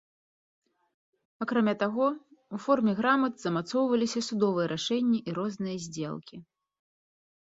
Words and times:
Акрамя 1.43 1.73
таго, 1.83 2.07
у 2.57 2.59
форме 2.63 2.91
грамат 2.99 3.33
замацоўваліся 3.43 4.23
судовыя 4.29 4.65
рашэнні 4.73 5.19
і 5.27 5.37
розныя 5.37 5.77
здзелкі. 5.85 6.41